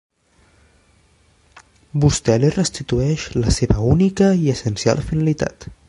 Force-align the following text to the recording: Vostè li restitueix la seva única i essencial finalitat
Vostè 2.05 2.39
li 2.45 2.51
restitueix 2.55 3.27
la 3.45 3.55
seva 3.59 3.79
única 3.93 4.33
i 4.47 4.53
essencial 4.57 5.07
finalitat 5.13 5.71